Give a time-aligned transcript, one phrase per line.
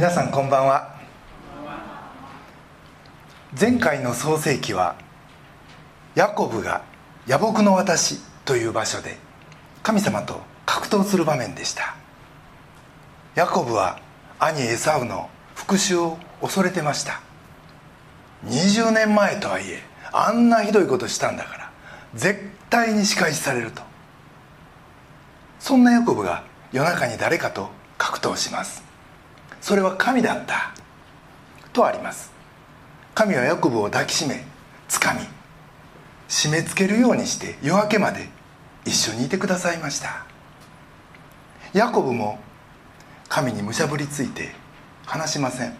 [0.00, 0.96] 皆さんこんばんは。
[3.60, 4.96] 前回の創世記は
[6.14, 6.80] ヤコブが
[7.28, 9.18] 「野木の私」という場所で
[9.82, 11.96] 神様と格闘する場面でした。
[13.34, 13.98] ヤコブは
[14.38, 17.20] 兄エサウの復讐を恐れてました。
[18.46, 19.82] 20年前とはいえ
[20.14, 21.70] あんなひどいことしたんだから
[22.14, 22.40] 絶
[22.70, 23.82] 対に仕返しされると。
[25.58, 26.42] そんなヤコブが
[26.72, 28.88] 夜中に誰かと格闘します。
[29.60, 30.72] それは神だった。
[31.72, 32.32] とあります。
[33.14, 34.44] 神はヤコブを抱きしめ
[34.88, 35.20] 掴み
[36.28, 38.28] 締め付けるようにして夜明けまで
[38.84, 40.24] 一緒にいてくださいました。
[41.72, 42.38] ヤコブも
[43.28, 44.52] 神にむしゃぶりついて
[45.06, 45.74] 話しません。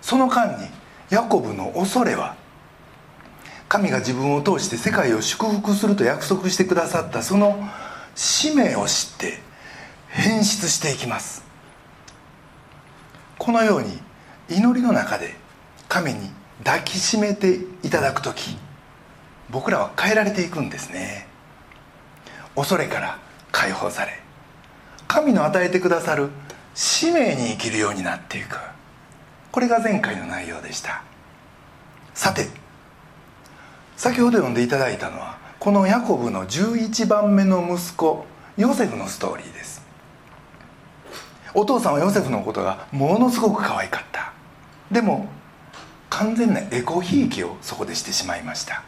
[0.00, 0.68] その間に
[1.10, 2.36] ヤコブの恐れは
[3.68, 7.58] 神が自分を通して世界を祝福すると約束してくださったその
[8.14, 9.40] 使命を知って
[10.08, 11.45] 変質していきます。
[13.38, 13.98] このように
[14.48, 15.34] 祈りの中で
[15.88, 16.30] 神に
[16.64, 18.56] 抱きしめていただく時
[19.50, 21.28] 僕らは変えられていくんですね。
[22.56, 23.18] 恐れから
[23.52, 24.20] 解放され
[25.06, 26.30] 神の与えてくださる
[26.74, 28.58] 使命に生きるようになっていく。
[29.52, 31.02] これが前回の内容でした。
[32.12, 32.48] さて
[33.96, 38.26] 先ほど読んでいただいたのはこのヤコブの11番目の息子
[38.56, 39.85] ヨセフのストーリーです。
[41.58, 44.34] お父さんはヨセフのことがものすごく可愛かった。
[44.92, 45.26] でも
[46.10, 48.82] 完全なエコひいきをそこでしてしまいました。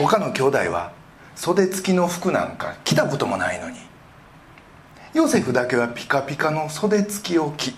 [0.00, 0.92] 他の兄弟は
[1.36, 3.76] 袖付きの服なんか着たこともないのに
[5.14, 7.72] ヨセフだけはピカピカの袖付きを着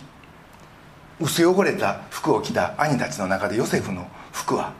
[1.21, 4.73] 薄汚れた服を着た兄たちの中でヨセフの服は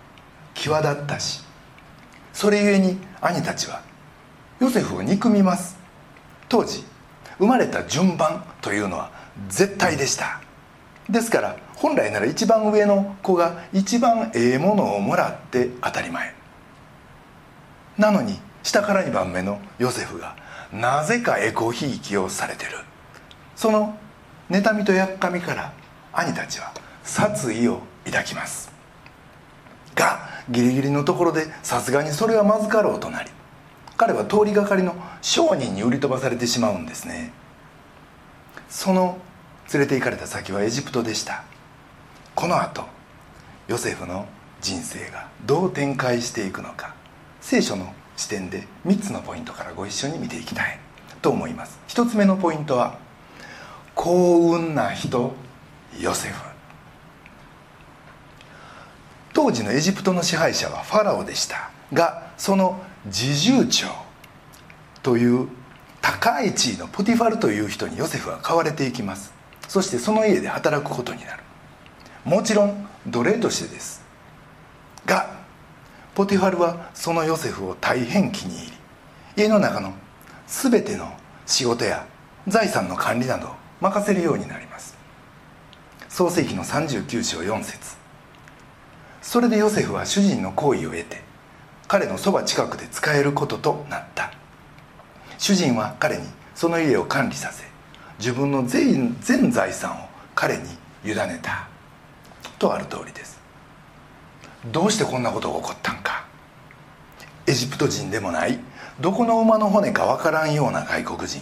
[0.55, 1.43] 際立ったし
[2.33, 3.83] それゆえに兄たちは
[4.61, 5.77] ヨセフを憎みます。
[6.49, 6.85] 当時
[7.39, 9.11] 生まれた順番というのは
[9.49, 10.41] 絶対でした。
[11.09, 16.35] ですから本来なら一番上の子が一番ええものをもらって当たり前。
[17.97, 20.37] なのに下から2番目のヨセフが
[20.73, 22.73] なぜかエコひいきをされてる。
[23.57, 23.97] その
[24.51, 25.73] 妬みとやっかみから
[26.13, 26.73] 兄たちは
[27.03, 28.71] 殺意を抱きます。
[29.95, 33.31] がギリギリのところでさすがにそれはまずかろうとなり
[33.99, 37.33] 彼は通りがかりの商人に売り飛ばされてしまうんですね。
[38.71, 39.19] その
[39.73, 41.43] 連れて行かれた先はエジプトでした。
[42.37, 42.85] このあと
[43.67, 44.27] ヨセフの
[44.61, 46.95] 人生がどう展開していくのか
[47.41, 50.79] 聖書の視点で3つのポイントからご一緒に見ていきたい
[51.21, 51.81] と思います。
[51.89, 52.99] 1つ目のポイントは
[53.97, 55.35] 幸運な人
[56.01, 56.41] ヨセフ。
[59.33, 62.81] 当時のエジプトの支配者はファラオでしたがその
[63.11, 63.89] 侍従長
[65.03, 65.49] という
[66.01, 69.33] 高い地位のポティファルという人にヨセフは買われていきます。
[69.69, 71.43] そしてその家で働くことになる。
[72.25, 74.03] もちろん奴隷としてです。
[75.07, 75.31] が
[76.15, 78.73] ポティファルはそのヨセフを大変気に入り
[79.45, 79.93] 家の中の
[80.47, 81.13] 全ての
[81.47, 82.07] 仕事や
[82.47, 84.97] 財産の管理など任せるようになります。
[86.09, 87.97] 創世紀の39章4節。
[89.23, 91.28] それでヨセフは主人の好意を得て
[91.89, 94.31] 彼のそば近くで使えることとなった。
[95.39, 97.65] 主人は彼にその家を管理させ
[98.19, 99.17] 自分の全
[99.51, 100.65] 財産を彼に
[101.05, 101.67] 委ねた。
[102.59, 103.41] とある通りです。
[104.73, 106.27] どうしてこんなことが起こったんか。
[107.47, 108.59] エジプト人でもない。
[109.01, 111.41] どこの馬の骨かわからんような外国人。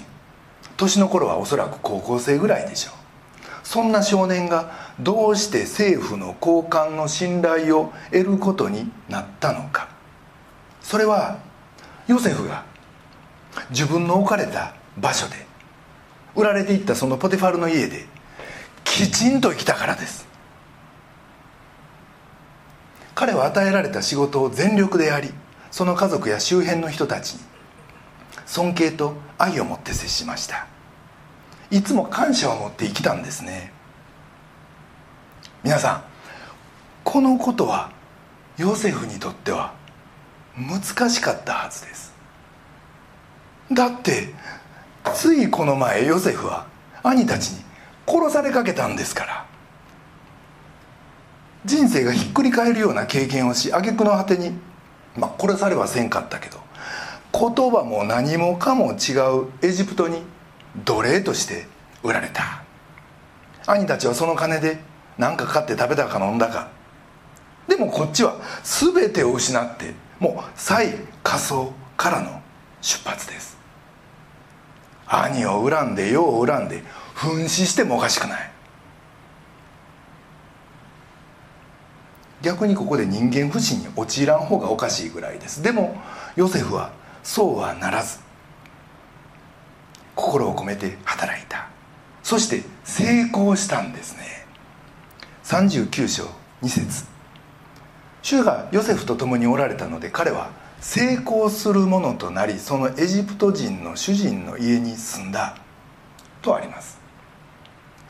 [0.77, 2.95] 年の頃はおそらく高校生ぐらいでしょう。
[3.67, 4.71] そんな少年が
[5.01, 9.96] どうして政府の高官の信頼を得ることになったのか。
[10.87, 11.39] それは
[12.07, 12.65] ヨセフが
[13.71, 15.35] 自分の置かれた場所で
[16.37, 18.07] 売られていったそのポテファルの家で
[18.85, 20.29] きちんと生きたからです。
[23.17, 25.31] 彼は与えられた仕事を全力でやり
[25.73, 27.41] その家族や周辺の人たちに
[28.45, 30.69] 尊敬と愛を持って接しました。
[31.73, 33.73] いつも感謝を持って生きたんですね。
[35.65, 36.05] 皆さん
[37.03, 37.91] このことは
[38.57, 39.75] ヨセフにとっては
[40.57, 42.15] 難しかったはずです。
[43.73, 44.33] だって
[45.15, 46.67] ついこの前ヨセフは
[47.03, 47.65] 兄たちに
[48.07, 49.47] 殺されかけたんですから。
[51.65, 54.53] 人生がひっくり返るような経験をし挙句の果てに
[55.17, 56.61] まあ殺されはせんかったけど
[57.33, 60.23] 言葉も何もかも違うエジプトに
[60.85, 61.67] 奴隷として
[62.03, 62.63] 売られた。
[63.67, 64.79] 兄たちはその金で
[65.19, 66.69] 何か買って食べたか飲んだか。
[67.67, 72.41] でもこっちは全てを失ってもう再仮想からの
[72.81, 73.57] 出発です。
[75.09, 76.83] 兄を恨んで世を恨んで
[77.15, 78.51] 紛死してもおかしくない。
[82.43, 85.63] 逆にここで人間不信に陥らん方がおかしいぐらいです。
[85.63, 85.97] でも
[86.37, 86.93] ヨセフは
[87.23, 88.21] そうはならず
[90.15, 91.69] 心を込めて働いた。
[92.23, 94.47] そして成功したんですね。
[95.45, 96.25] 39章
[96.63, 97.16] 2節。
[98.27, 100.51] 主がヨセフと共におられたので彼は
[100.81, 105.57] 成功するものとなりそのエジプト人の主人の家に住んだ。
[106.43, 106.99] とあります。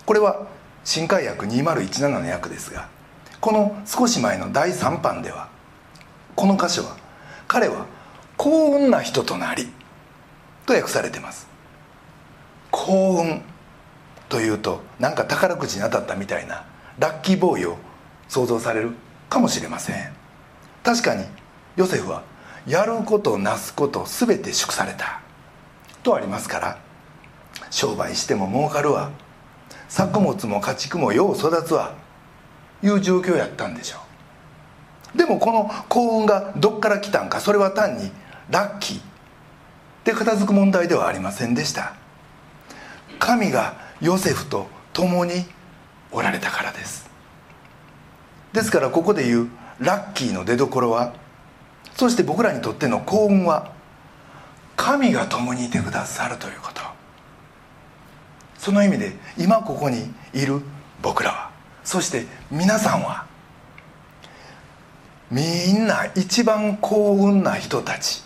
[0.06, 0.46] これは
[0.84, 2.88] 新海訳2017の訳ですが
[3.42, 5.50] この少し前の第3版では
[6.34, 6.96] この箇所は
[7.46, 7.84] 彼は
[8.38, 9.68] 幸運な人となり
[10.64, 11.46] と訳されてます。
[12.70, 13.42] 幸運
[14.30, 16.64] というとなんか宝くじに当たったみたいな
[16.98, 17.76] ラッキーボーイを
[18.28, 18.92] 想像される
[19.28, 20.12] かもしれません。
[20.82, 21.24] 確かに
[21.76, 22.22] ヨセフは
[22.66, 25.20] やることなすこと全て祝された。
[26.02, 26.78] とありますから
[27.70, 29.10] 商売しても儲かるわ。
[29.88, 31.94] 作物も家畜もよう育つわ。
[32.82, 33.98] いう状況やったんでしょ
[35.14, 35.18] う。
[35.18, 38.10] でもこの幸運がどっから来たんかそれは単に
[38.50, 39.00] ラッキー。
[40.04, 41.94] で片付く問題ではありませんでした。
[43.18, 45.46] 神がヨセフと共に
[46.12, 47.05] おられたからです。
[48.56, 49.48] ですからここで言う
[49.80, 51.12] ラッキーの出どころは
[51.94, 53.70] そして僕らにとっての幸運は
[54.76, 56.80] 神が共にいてくださるということ。
[58.56, 60.62] その意味で今ここにいる
[61.02, 61.50] 僕らは
[61.84, 63.26] そして皆さんは
[65.30, 65.42] み
[65.74, 68.24] んな一番幸運な人たち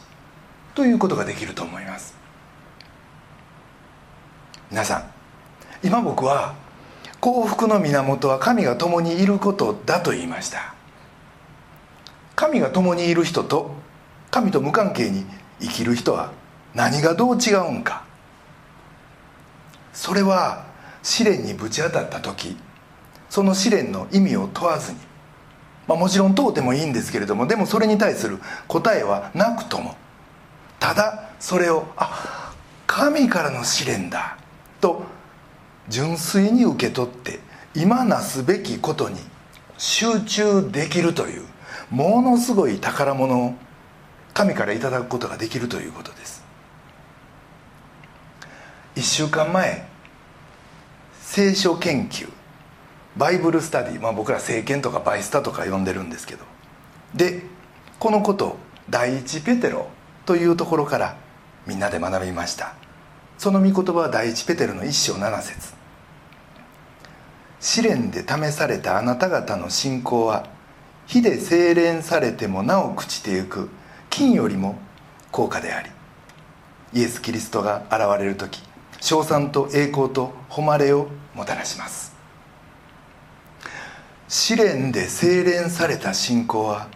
[0.76, 2.14] ということができると思います。
[4.70, 5.10] 皆さん
[5.82, 6.54] 今僕は
[7.20, 10.74] 幸福の源は神が共にいることだと言いました。
[12.34, 13.72] 神が共にいる人と
[14.30, 15.26] 神と無関係に
[15.60, 16.32] 生きる人は
[16.74, 18.04] 何がどう違うんか。
[19.92, 20.66] それは
[21.02, 22.56] 試練にぶち当たった時
[23.28, 24.98] その試練の意味を問わずに、
[25.86, 29.94] まあ、もちろん問うてもいいんですけれどもでもそれに対する答えはなくとも。
[30.78, 32.54] ただそれをあ
[32.86, 34.38] 神からの試練だ
[34.80, 35.02] と
[35.90, 37.40] 純粋に受け取って
[37.74, 39.18] 今なすべきことに
[39.76, 41.42] 集中できるという
[41.90, 43.54] ものすごい宝物を
[44.32, 46.44] 神からいただくことができるということです。
[48.94, 49.86] 1週間前
[51.20, 52.28] 聖書研究
[53.16, 56.44] バイブルスタディ、まあ、僕ら聖剣とかバイスタとか呼んでるんですけど。
[57.14, 57.42] で
[57.98, 58.56] このこと
[58.88, 59.88] 第一ペテロ
[60.26, 61.16] というところから
[61.66, 62.74] みんなで学びました。
[63.38, 65.79] その御言葉は第一ペテロの一章七節。
[67.60, 70.48] 試練で試されたあなた方の信仰は
[71.06, 73.68] 火で精錬されてもなお朽ちてゆく
[74.08, 74.78] 金よりも
[75.30, 75.90] 高価であり
[76.92, 78.62] イエス・キリストが現れる時
[79.00, 82.14] 称賛と栄光と誉れをもたらします。
[84.28, 86.88] 試練で精錬された信仰は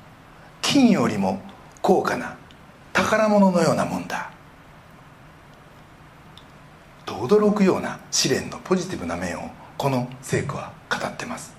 [0.62, 1.40] 金よりも
[1.82, 2.36] 高価な
[2.92, 4.30] 宝物のようなもんだ。
[7.04, 11.54] と驚くような試練のポジティブな面をこの聖句は語ってます。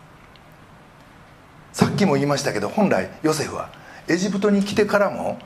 [1.74, 3.70] さっきも言いましたけど本来ヨセフは
[4.08, 5.40] エジプトに来てからも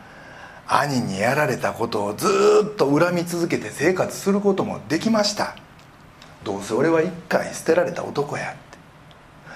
[0.68, 2.28] 兄にやられたことをず
[2.74, 5.56] っと恨み続けて生活することもできました。
[6.44, 8.60] どうせ俺は一回捨てられた男やって。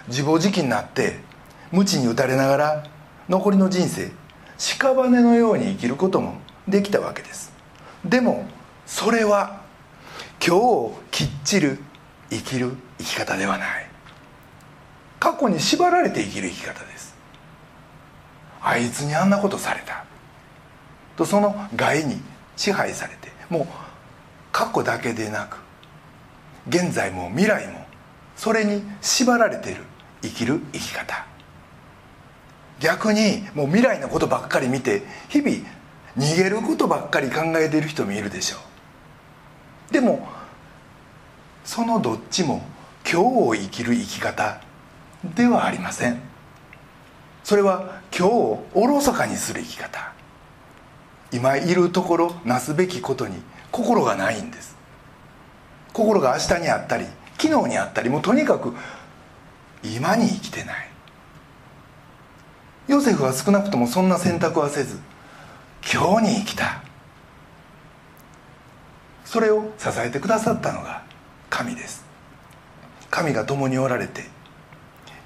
[0.07, 1.19] 自暴自棄になって
[1.71, 2.83] 鞭に打たれながら
[3.29, 4.11] 残りの人生
[4.57, 6.35] 屍のように生きることも
[6.67, 7.53] できたわけです。
[8.03, 8.45] でも
[8.85, 9.61] それは
[10.45, 11.77] 今日をきっちり
[12.29, 13.87] 生きる生き方ではない。
[15.19, 17.15] 過去に縛られて生きる生き方です。
[18.61, 20.03] あいつにあんなことされた。
[21.15, 22.21] とその害に
[22.55, 23.67] 支配されてもう
[24.51, 25.57] 過去だけでなく
[26.67, 27.85] 現在も未来も
[28.35, 29.83] それに縛られてる。
[30.23, 31.25] 生きる生き方。
[32.79, 35.57] 逆にもう未来のことばっかり見て日々
[36.17, 38.57] 逃げることばっかり考えている人もいるでしょ
[39.89, 39.93] う。
[39.93, 40.27] でも
[41.63, 42.61] そのどっちも
[43.09, 44.61] 今日を生きる生き方
[45.35, 46.19] ではありません。
[47.43, 50.13] それは今日をおろそかにする生き方。
[51.31, 53.41] 今いるところなすべきことに
[53.71, 54.75] 心がないんです。
[55.93, 57.05] 心が明日にあったり
[57.39, 58.73] 昨日にあったりもうとにかく
[59.83, 60.89] 今に生きてない。
[62.87, 64.99] ヨセフは少なくともそんな選択はせず
[65.93, 66.83] 今日に生きた。
[69.25, 71.02] それを支えてくださったのが
[71.53, 72.03] 神です。
[73.11, 74.23] 神が共におられて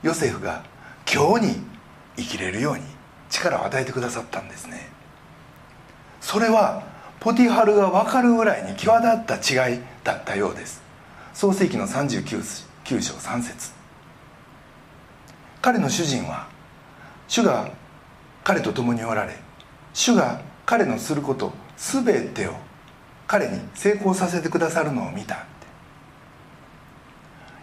[0.03, 0.62] ヨセフが
[1.10, 1.62] 今日に
[2.17, 2.81] 生きれるように
[3.29, 4.89] 力を与えてくださったんですね。
[6.19, 6.84] それは
[7.22, 10.81] ポティハルが分かるぐらいに際立った違いだったようです。
[11.34, 12.41] 創世紀の39
[13.01, 13.72] 章3節。
[15.62, 16.50] 彼の主人は
[17.29, 17.72] 主が
[18.43, 19.34] 彼と共におられ
[19.93, 22.53] 主が彼のすること全てを
[23.27, 25.46] 彼に成功させてくださるのを見た。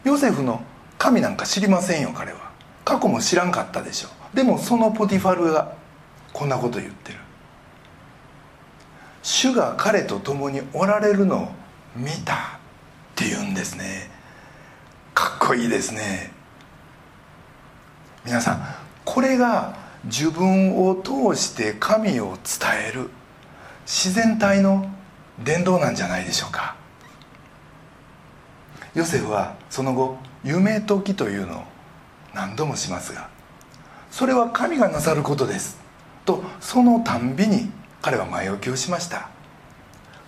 [0.04, 0.62] ヨセフの
[0.98, 2.52] 神なんか知りませんよ彼は。
[2.84, 5.74] 過去も知らんかったでしょでもそのポティファルが
[6.32, 7.18] こんなこと言ってる。
[9.22, 11.48] 主が彼と共におられるのを
[11.96, 12.36] 見たっ
[13.14, 14.10] て言うんですね。
[15.14, 16.30] かっこいいですね。
[18.24, 18.64] 皆さん
[19.04, 23.10] これが自分を通して神を伝える
[23.86, 24.90] 自然体の
[25.42, 26.76] 伝道なんじゃないでしょうか。
[28.94, 31.62] ヨセフはその後夢解きというのを
[32.32, 33.28] 何度もしますが
[34.08, 35.80] それは神がなさることです
[36.24, 39.30] とそのたんびに彼は前置きをしました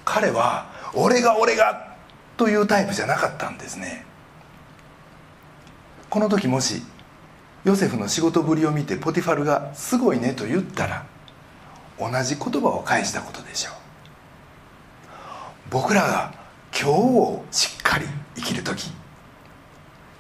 [0.05, 1.95] 彼は「俺が俺が!」
[2.37, 4.05] というタイプじゃなかったんですね
[6.11, 6.83] この時もし
[7.63, 11.05] ヨセフの仕事ぶりを見てポティファルが「すごいね」と言ったら
[12.01, 13.75] 同じ言葉を返したことでしょう
[15.71, 16.33] 僕らが
[16.73, 18.91] 今日をしっかり生きる時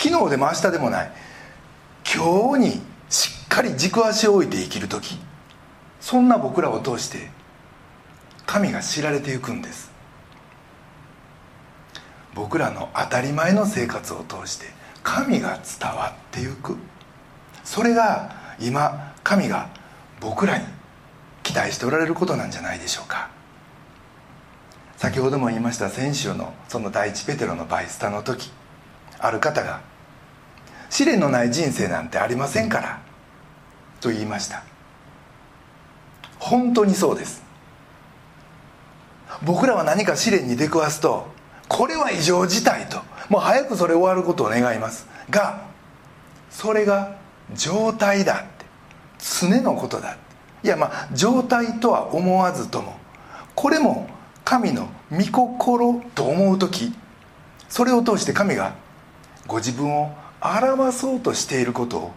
[0.09, 1.11] 昨日でも明日でもない。
[2.15, 5.19] 今日にしっかり軸足を置いて生きる時。
[6.01, 7.29] そんな僕らを通して
[8.47, 9.91] 神が知られていくんです。
[12.37, 14.67] 僕らの当たり前の生活を通して
[15.03, 16.77] 神が伝わっていく。
[17.65, 19.71] それが今神が
[20.21, 20.65] 僕らに
[21.43, 23.29] 期待しておられることなんじゃないでしょうか。
[24.99, 28.53] 先ほども言いました先週のその第一ペテロのバイスタの時。
[29.19, 29.81] ある方が
[30.91, 33.01] 「試練のない人生なんてありませんから」
[34.01, 34.63] と言いました。
[36.39, 37.43] 本当にそうです。
[39.43, 41.27] 僕らは何か試練に出くわすと
[41.69, 45.07] これは異常事態ともう早くそれ終わることを願います。
[45.31, 45.63] が
[46.51, 47.17] それが
[47.55, 48.65] 状態だって
[49.19, 50.17] 常のことだ
[50.63, 52.97] いやまあ状態とは思わずとも
[53.55, 54.09] これも
[54.45, 56.95] 神の御心と思う時
[57.69, 58.75] それを通して神が
[59.47, 62.13] ご自分を表そうとしていることを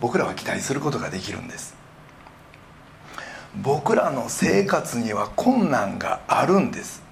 [0.00, 1.74] 僕らは期待することができるんです。
[3.62, 7.02] 僕らの生活には困難があるんです。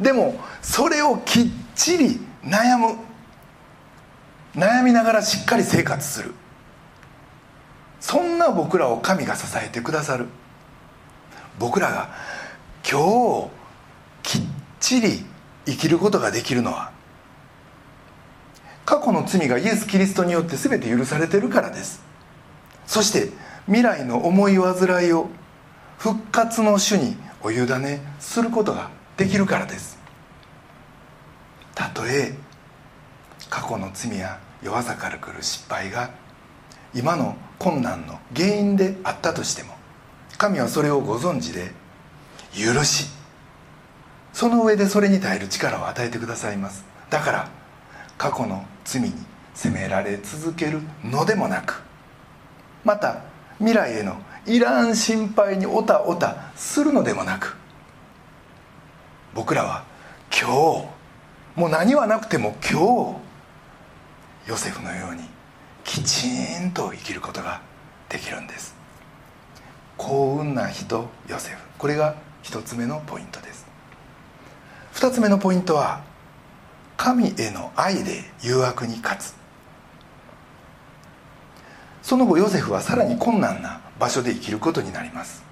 [0.00, 2.96] でもそれをきっちり悩む
[4.54, 6.34] 悩みながらしっかり生活する。
[8.00, 10.26] そんな僕らを神が支えてくださる。
[11.58, 12.10] 僕らが
[12.88, 13.48] 今
[14.22, 14.42] 日きっ
[14.80, 15.24] ちり
[15.66, 16.93] 生きることができるのは
[18.84, 22.02] 過去の罪がイエス・キリストによって全て許されてるからです。
[22.86, 23.30] そして
[23.66, 25.28] 未来の思い煩いを
[25.98, 29.98] 復活の主にお委ねすることができるからです。
[31.74, 32.34] たとえ
[33.48, 36.10] 過去の罪や弱さから来る失敗が
[36.94, 39.74] 今の困難の原因であったとしても
[40.38, 41.72] 神はそれをご存知で
[42.54, 43.06] 許し
[44.32, 46.84] その上でそれに耐える力を与えてくださいます。
[47.08, 47.48] だから
[48.18, 49.12] 過去の罪に
[49.54, 51.82] 責められ続けるのでもなく
[52.84, 53.22] また
[53.58, 57.56] 未来へのいらん心配におたおたするのでもなく
[59.34, 59.84] 僕らは
[60.30, 60.94] 今日
[61.54, 63.20] もう何はなくても今
[64.46, 65.22] 日ヨセフのように
[65.84, 66.28] きち
[66.60, 67.62] んと生きることが
[68.08, 68.74] できるんです。
[69.96, 71.62] 幸運な人ヨセフ。
[71.78, 73.66] これが一つ目のポイントです。
[74.92, 76.02] 二つ目のポイントは
[76.96, 79.34] 神への愛で誘惑に勝つ。
[82.02, 85.42] その後ヨセフはさらに困難な場所で生きることになります。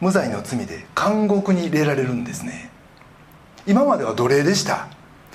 [0.00, 2.70] 無罪の罪で監獄に入れられるんですね。
[3.66, 4.88] 今までは奴隷でした。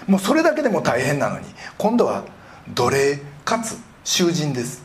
[0.08, 1.46] もうそれだけでも大変なのに
[1.77, 2.25] 今度は
[2.74, 4.84] 奴隷かつ囚人です。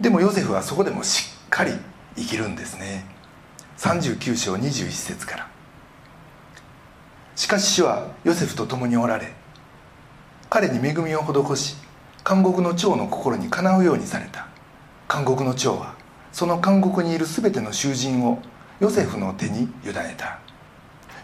[0.00, 1.72] でもヨセフはそこでもしっかり
[2.16, 3.06] 生きるんですね。
[3.78, 5.55] 39章21節から。
[7.36, 9.32] しかし主はヨセフと共におられ
[10.48, 11.76] 彼に恵みを施し
[12.26, 14.48] 監獄の長の心にかなうようにされた。
[15.08, 15.94] 監獄の長は
[16.32, 18.42] その監獄にいる全ての囚人を
[18.80, 20.40] ヨセフの手に委ねた。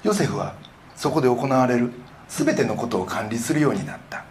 [0.04, 0.54] ヨセフは
[0.94, 1.90] そこで行われる
[2.28, 4.24] 全てのことを管理するようになった。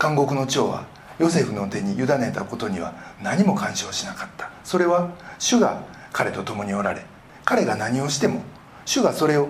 [0.00, 0.86] 監獄の長は
[1.18, 4.50] ヨセフの手に委ねたことには何も干渉しなかった。
[4.62, 5.10] それは
[5.40, 7.04] 主が彼と共におられ
[7.44, 8.42] 彼が何をしても
[8.84, 9.48] 主がそれを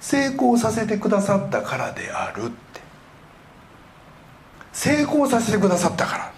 [0.00, 2.80] 成功させてくださったからであるって。
[4.72, 6.32] 成功させてくださったから。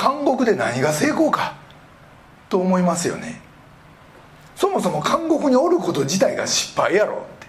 [0.00, 1.54] 監獄で何が成功か。
[2.48, 3.40] と思いますよね。
[4.56, 7.46] そもそも監獄におること自体が失敗やろって。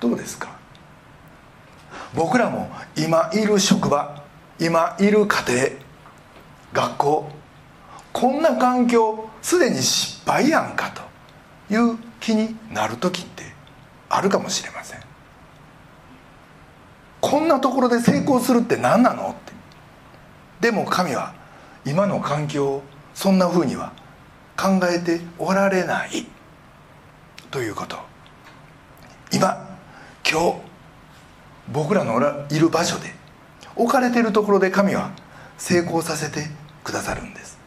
[0.00, 0.56] どうですか？
[2.14, 4.22] 僕らも今いる職場
[4.58, 5.68] 今いる家庭
[6.72, 7.30] 学校
[8.12, 10.90] こんな環境すでに失敗やんか
[11.68, 13.44] という気になる時って
[14.08, 15.00] あるかもしれません。
[17.20, 19.52] こんなところで成功するって何なのって。
[20.60, 21.34] でも神は
[21.84, 22.82] 今の環境を
[23.14, 23.92] そんなふうには
[24.56, 26.26] 考えておられない。
[27.50, 27.96] ということ。
[29.32, 29.78] 今
[30.28, 30.60] 今日
[31.72, 32.20] 僕らの
[32.50, 33.12] いる場所で
[33.74, 35.10] 置かれているところで神は
[35.58, 36.48] 成功させて
[36.84, 37.58] くださるんです。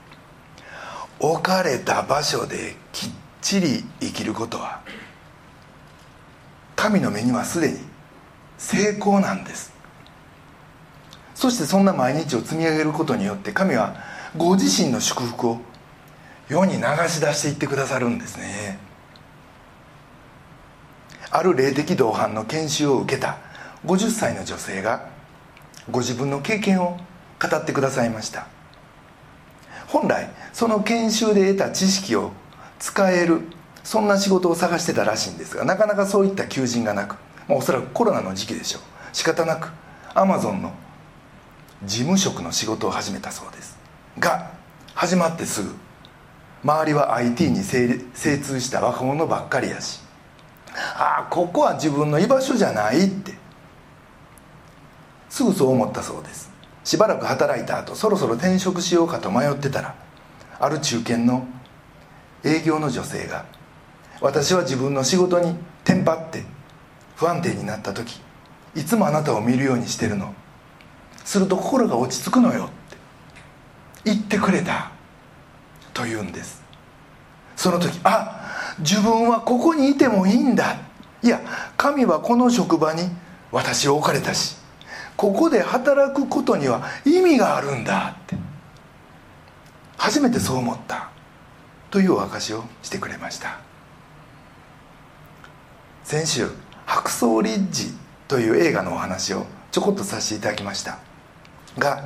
[1.19, 3.09] 置かれた場所できっ
[3.41, 4.81] ちり生きることは
[6.75, 7.79] 神の目にはすでに
[8.57, 9.73] 成功なんです。
[11.35, 13.95] そしてそんな毎日を積み上げることによって神は
[14.35, 15.59] ご自身の祝福を
[16.49, 18.79] 世に流し出していってくださるんですね。
[21.31, 23.37] ある霊的同伴の研修を受けた
[23.85, 25.07] 50歳の女性が
[25.89, 26.97] ご自分の経験を
[27.41, 28.47] 語ってくださいました。
[29.87, 32.31] 本来その研修で得た知識を
[32.79, 33.41] 使える
[33.83, 37.15] そんな仕事を探してたらしいんですがなかなかそういった求人がなく、
[37.47, 38.81] まあ、おそらくコロナの時期でしょう。
[39.13, 39.69] 仕方なく
[40.13, 40.71] アマゾンの
[41.83, 43.77] 事務職の仕事を始めたそうです。
[44.17, 44.51] が
[44.95, 45.75] 始まってすぐ
[46.63, 50.01] 周りは IT に精通した若者ばっかりやし
[50.73, 53.33] ああここは自分の居場所じゃないって
[55.29, 56.49] すぐそう思ったそうです。
[56.83, 59.95] しばらく働いた後そろそろ転職しようかと迷ってたら
[60.59, 61.47] ある中堅の
[62.43, 63.45] 営業の女性が
[64.21, 66.43] 私は自分の仕事にテンパって
[67.15, 68.21] 不安定になった時
[68.75, 70.33] いつもあなたを見るようにしてるの。
[71.25, 72.97] すると心が落ち着くのよって
[74.05, 74.91] 言ってくれた
[75.93, 76.63] と言うんです。
[77.55, 80.77] その時あ自分はここにいてもいいんだ。
[81.21, 81.41] いや
[81.77, 83.09] 神はこの職場に
[83.51, 84.55] 私を置かれたし
[85.17, 88.37] ここで働くことには意味があるんだって。
[89.97, 91.09] 初めてそう思った。
[91.91, 93.59] というお証をしてくれました。
[96.03, 96.49] 先週
[96.85, 97.95] 「白装リッジ」
[98.27, 100.97] という映画のお話をちょこっとさせていただきました。
[101.77, 102.03] が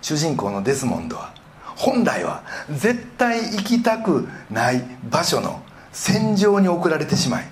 [0.00, 1.32] 主人公のデスモンドは
[1.76, 7.48] 本来は絶対行きたくない場所の戦場に送られてしまい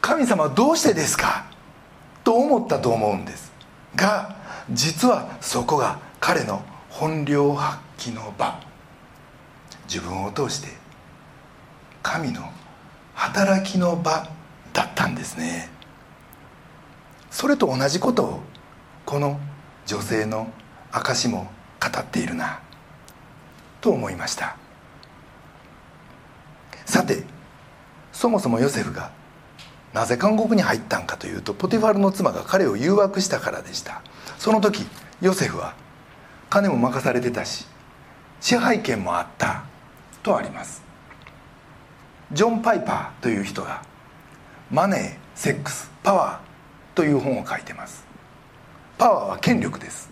[0.00, 1.44] 神様どうしてですか？
[2.24, 3.52] と思ったと思うんです。
[3.96, 4.36] が
[4.70, 8.60] 実はそこが彼の本領発揮の場。
[9.88, 10.81] 自分を通して
[12.02, 12.50] 神の
[13.14, 14.28] 働きの場
[14.72, 15.70] だったんですね。
[17.30, 18.40] それと同じことを
[19.06, 19.40] この
[19.86, 20.50] 女性の
[20.90, 22.60] 証も語っているな
[23.80, 24.56] と思いました。
[26.84, 27.24] さて
[28.12, 29.10] そもそもヨセフが
[29.94, 34.02] なぜ監獄に入ったんかというとポティファルの妻が彼を誘惑したからでした。
[34.38, 34.84] その時
[35.20, 35.74] ヨセフは
[36.50, 37.66] 金も任されてたし
[38.40, 39.64] 支配権もあった
[40.22, 40.91] とあります。
[42.32, 43.82] ジョン・パイパーという人が
[44.70, 46.38] 「マネー・セックス・パワー」
[46.96, 48.04] という本を書いてます。
[48.98, 50.10] パワーは権力です。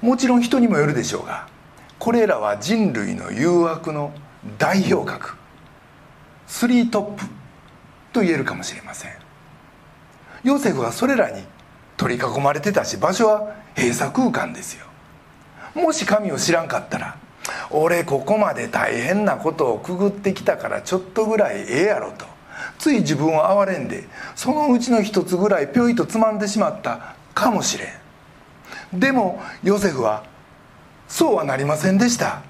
[0.00, 1.48] もちろん人にもよるでしょうが
[1.98, 4.12] これらは人類の誘惑の
[4.58, 5.34] 代表格
[6.46, 7.24] スリートップ
[8.12, 9.12] と言えるかもしれません。
[10.42, 11.42] ヨセフはそれらに
[11.96, 14.86] 取り囲まれてたし場所は閉鎖空間ですよ。
[15.74, 17.16] もし神を知らんかったら
[17.70, 22.26] 俺ここまで大変なことをくぐってきたからちょっとぐらいええやろと。
[22.78, 24.04] つい自分を憐れんで
[24.34, 27.86] そのうちの一つぐらいぴょいとつまんでしまったかもしれ
[28.92, 29.00] ん。
[29.00, 30.24] でもヨセフは
[31.08, 32.42] そうはなりませんでした。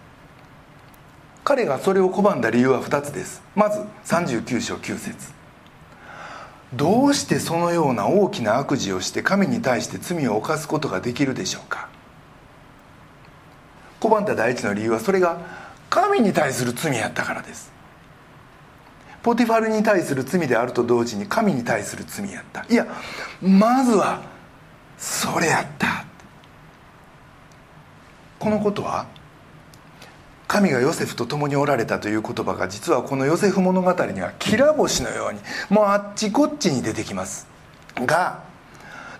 [1.44, 3.42] 彼がそれを拒んだ理由は2つです。
[3.54, 5.32] まず39章9節。
[6.72, 11.88] どうしてそのような大きな悪事をして神に対して罪を犯すことができるでしょうか。
[14.08, 15.38] 拒んだ第一の理由はそれが
[15.88, 17.72] 神に対する罪やったからです。
[19.22, 22.66] ポティファルに対する罪であると同時に神に対する罪やった。
[22.68, 22.86] いや
[23.40, 24.20] まずは
[24.98, 26.04] それやった。
[28.38, 29.06] このことは
[30.46, 35.40] 神がヨセフと共におられたという言葉が実はこのヨセフ物語にはきら星のように
[35.70, 37.46] もうあっちこっちに出てきます。
[37.96, 38.42] が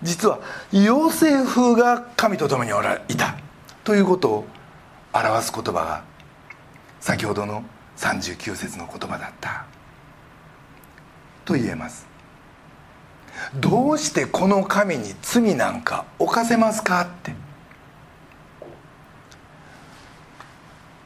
[0.03, 0.39] 実は
[0.71, 3.35] ヨセフが神と共におらいた
[3.83, 4.45] ということを
[5.15, 6.03] 表す言葉が
[6.99, 7.63] 先ほどの
[7.97, 9.65] 39節の言葉だった
[11.45, 12.05] と言えます
[13.55, 17.33] どうしてこの神に罪なんか犯せますかって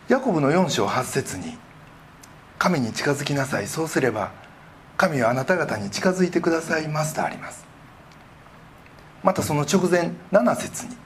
[0.07, 1.57] ヤコブの4章8節に
[2.57, 4.31] 「神に近づきなさいそうすれば
[4.97, 7.65] 神はあなた方に近づいてくださいます」とあります
[9.21, 10.97] またその直前7節に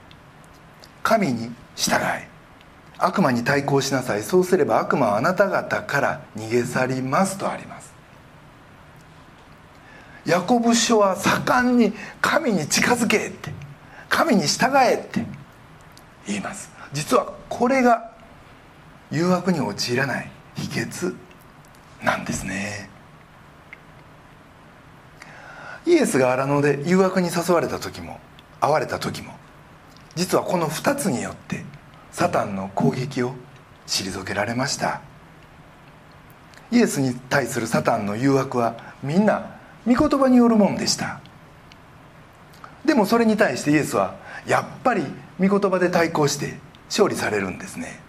[1.03, 2.32] 「神に従い
[3.05, 4.23] 悪魔に対抗しなさい。
[4.23, 7.93] そうすれば悪魔はあなた方から逃げ去ります」とあります。
[10.25, 13.51] ヤコブ書は盛んに神に近づけって
[14.07, 15.25] 神に従えって
[16.25, 16.71] 言います。
[16.93, 18.09] 実はこれが
[19.11, 21.13] 誘惑に陥らない秘訣
[22.01, 22.89] なんですね。
[25.85, 28.21] イエスが荒野で誘惑に誘われた時も
[28.61, 29.33] 会われた時も
[30.15, 31.65] 実はこの2つによって
[32.13, 33.33] サタンの攻撃を
[33.87, 35.01] 退けられました。
[36.71, 41.19] イエスに対するサタンの誘惑はみんな御言葉によるもんでした。
[42.85, 45.03] でもそれに対してイエスはやっぱり
[45.39, 47.99] 御言葉で対抗して勝利されるんですね。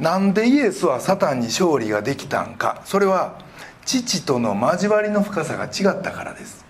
[0.00, 2.82] なんでイエスはサタンに勝利ができたんか。
[2.84, 3.38] それは
[3.84, 6.63] 父との交わりの深さが違ったからです。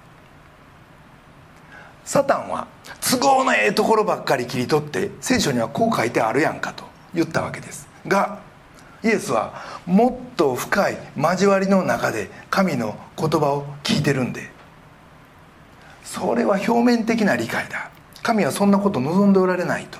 [2.04, 2.68] サタンは
[3.00, 7.88] 都合のええところばっかり切り取って聖書にはこう書いてあるやんかと言ったわけです。
[8.06, 8.40] が
[9.02, 14.52] イエスはもっと深い交わりの中で神の言葉を聞いてるんで。
[16.04, 17.90] それは表面的な理解だ。
[18.22, 19.98] 神はそんなこと望んでおられないと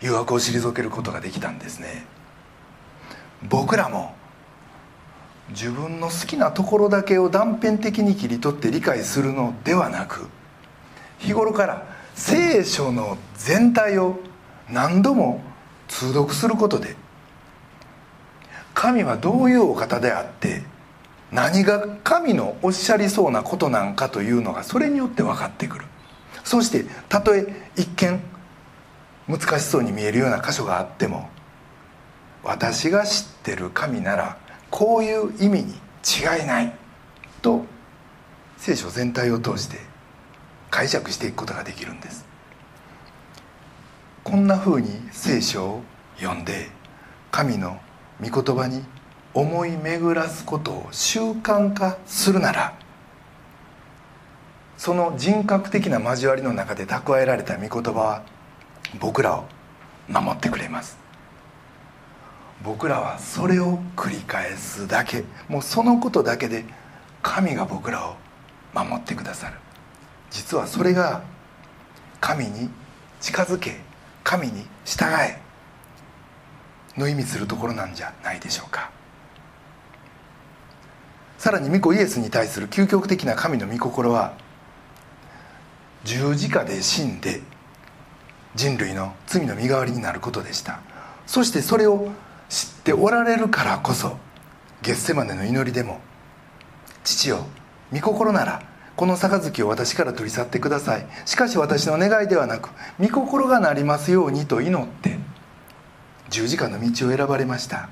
[0.00, 2.04] 誘惑を退けることができたんですね。
[3.48, 4.14] 僕らも
[5.50, 10.28] 自分の好きなところだけを断片的に切り取って理解するのではなく
[11.18, 14.18] 日頃から聖書の全体を
[14.70, 15.42] 何度も
[15.88, 16.96] 通読することで
[18.72, 20.62] 神はどういうお方であって
[21.32, 25.84] 何が神のおっしゃりそうなことなんかというのがそれによって分かってくる。
[26.44, 28.20] そしてたとえ一見
[29.26, 31.28] 難しそうに見えるような箇所があっても
[32.42, 34.36] 私が知ってる神なら
[34.70, 35.72] こういう意味に
[36.04, 36.72] 違いない
[37.40, 37.64] と
[38.58, 39.78] 聖書全体を通して
[40.74, 42.26] 解釈していくことができるんです。
[44.24, 45.82] こんなふうに聖書を
[46.16, 46.68] 読んで
[47.30, 47.78] 神の
[48.20, 48.82] 御言葉に
[49.34, 52.74] 思い巡らすことを習慣化するなら
[54.76, 58.22] その人格的な交わりの中で蓄えられた御言葉は
[58.98, 59.44] 僕らを
[60.08, 60.98] 守ってくれます。
[62.64, 65.22] 僕らはそれを繰り返すだけ。
[65.48, 66.64] もうそのことだけで
[67.22, 68.16] 神が僕らを
[68.74, 69.63] 守ってくださる。
[70.34, 71.22] 実はそれが
[72.20, 72.68] 神に
[73.20, 73.76] 近づけ
[74.24, 75.38] 神に従え
[76.98, 78.90] の意味するところなんじゃないでしょうか。
[81.38, 84.34] さらに御子イエスに対する究極的な神の御心は
[86.02, 87.40] 十字架で死んで
[88.56, 90.80] 人類の罪の身代わりになることでした。
[91.26, 92.10] そしてそれを
[92.48, 94.18] 知っておられるからこそ
[94.82, 96.00] ゲッセマネの祈りでも
[97.04, 97.46] 「父よ
[97.92, 98.62] 御心なら
[98.96, 101.06] この杯を私から取り去ってください。
[101.26, 105.18] しかし私の願いではなく御心がなりますようにと祈って
[106.30, 107.88] 十字架の道を選ばれました。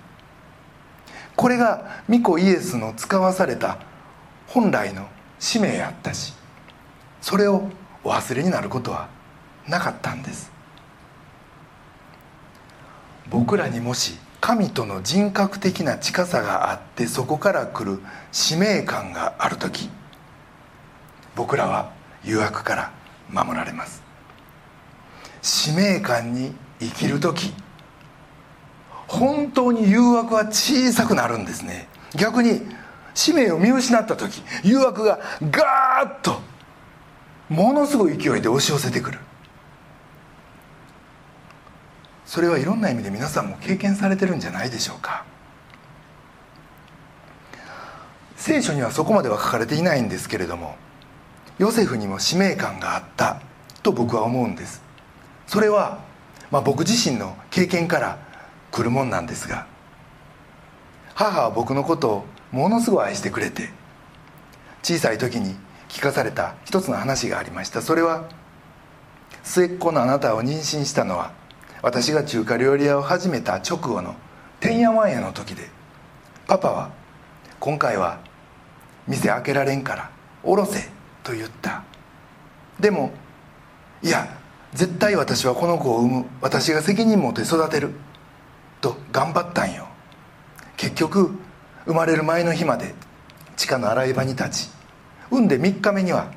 [1.35, 3.79] これが御子イエスの使わされた
[4.47, 6.35] 本来の使命やったし
[7.21, 7.71] それを
[8.05, 9.09] お忘れになることは
[9.67, 10.53] なかったんです。
[13.29, 19.89] 僕らにもし神との人格的な近さがあってそこから来る使命感がある時
[21.35, 21.93] 僕らは
[22.25, 22.93] 誘惑から
[23.31, 24.03] 守られます。
[25.41, 27.53] 使命感に生きる時
[29.09, 31.89] 本当に誘惑は小さくなるんですね。
[32.15, 32.63] 逆に
[33.15, 35.19] 使命を見失った時誘惑が
[35.51, 36.41] ガーッと
[37.49, 39.19] ものすごい勢いで押し寄せてくる。
[42.25, 45.25] それはいろんな意味で皆さんも経験されてるんじゃないでしょうか。
[48.37, 50.77] 聖書にはそこまでは書かれていないんですけれども
[51.59, 53.41] ヨセフにも使命感があった。
[53.83, 54.83] と僕は思うんです。
[55.47, 55.99] それは、
[56.51, 58.19] まあ、僕自身の経験から
[58.71, 59.67] 来るもんなんですが。
[61.15, 63.71] 母は僕のことをものすごい愛してくれて
[64.83, 65.55] 小さい時に
[65.89, 67.83] 聞かされた一つの話がありました。
[67.83, 68.29] それは
[69.43, 71.33] 末っ子のあなたを妊娠したのは
[71.83, 74.15] 私が中華料理屋を始めた直後の
[74.61, 75.69] てんやわんやの時で
[76.47, 76.91] パパは
[77.61, 78.21] 今回は
[79.07, 80.11] 店開けられんから
[80.43, 81.02] おろせ。
[81.23, 81.85] と言った。
[82.81, 83.13] でも
[84.03, 84.39] いや
[84.75, 86.27] 絶対私はこの子を産む。
[86.41, 87.91] 私が責任持って育てる。
[88.81, 89.87] と頑張ったんよ。
[90.77, 91.31] 結局
[91.85, 92.95] 生まれる前の日まで
[93.57, 94.71] 地下の洗い場に立ち
[95.31, 96.33] 産んで3日目には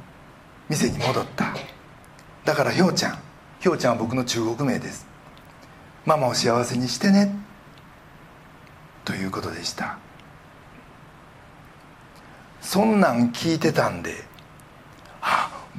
[0.69, 1.56] 店に戻った。
[2.43, 3.19] だからひょうちゃん
[3.60, 5.08] ひょうちゃんは僕の中国名です。
[6.06, 7.36] ママを幸せにしてね。
[9.04, 9.98] ということでした。
[12.62, 14.24] そんなん聞いてたんで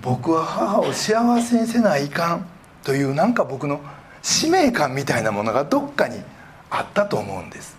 [0.03, 2.47] 僕は母を幸せにせないかん
[2.85, 3.81] というなんか僕の
[4.23, 6.21] 使命感みたいなものがどっかに
[6.71, 7.77] あったと思うんです。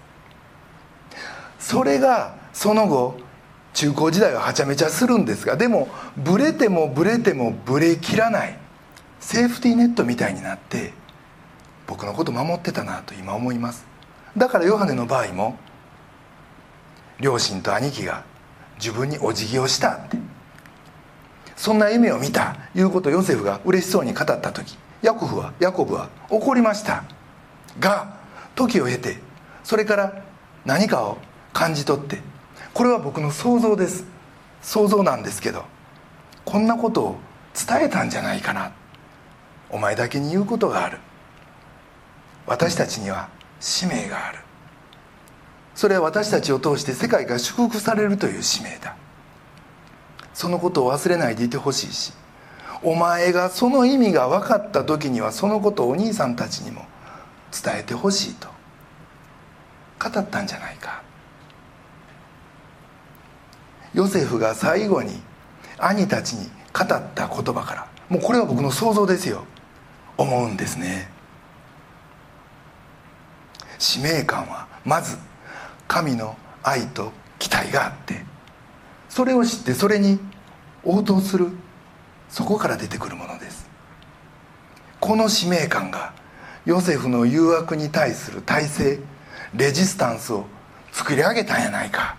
[1.60, 3.20] それがその後
[3.74, 8.58] 中高時代ははちゃめちゃするんですがでもブレてもブレてもブレ切らない
[9.20, 10.94] セーフティーネットみたいになって
[11.86, 13.86] 僕のこと守ってたなと今思います。
[14.36, 15.58] だからヨハネの場合も
[17.20, 18.24] 両親と兄貴が
[18.78, 20.37] 自分にお辞儀をしたって。
[21.58, 27.04] そんな夢を見たいうことをヨセフが嬉しそうに語った時ヤコブはヤコブは怒りました。
[27.80, 28.18] が
[28.56, 29.18] 時を経て
[29.64, 30.24] それから
[30.66, 31.18] 何かを
[31.54, 32.20] 感じ取って
[32.74, 34.06] これは僕の想像です。
[34.62, 35.66] 想像なんですけど
[36.46, 37.16] こんなことを
[37.54, 38.72] 伝えたんじゃないかな。
[39.70, 41.00] お前だけに言うことがある。
[42.46, 44.40] 私たちには使命がある。
[45.76, 48.96] それは私たちを通して世界が祝福されるという使命だ。
[50.38, 52.14] そのことを忘れないでいてほしいし
[52.84, 56.86] お前がその意味が分かった時にはそのことをお兄さんたちにも
[57.52, 58.48] 伝えてほしいと
[60.00, 61.02] 語ったんじゃないか。
[63.96, 65.24] ヨセフが最後に
[65.80, 69.44] 兄たちに語った言葉からもうこれは僕の想像ですよ。
[70.18, 71.10] 思うんですね。
[73.80, 75.18] 使命感はまず
[75.88, 78.27] 神の愛と期待があって
[79.18, 80.20] それを知ってそれに
[80.84, 81.48] 応答する。
[82.30, 83.68] そこから出てくるものです。
[85.00, 86.14] この使命感が
[86.68, 89.00] ヨセフの誘惑に対する体制
[89.56, 90.46] レジスタンスを
[90.92, 92.16] 作り上げたんやないか。